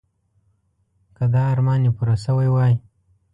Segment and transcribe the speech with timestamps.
[1.15, 2.73] که دا ارمان یې پوره شوی وای.